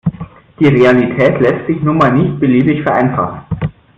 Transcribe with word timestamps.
Die 0.59 0.65
Realität 0.65 1.39
lässt 1.41 1.67
sich 1.67 1.79
nun 1.83 1.97
mal 1.99 2.11
nicht 2.11 2.39
beliebig 2.39 2.81
vereinfachen. 2.81 3.41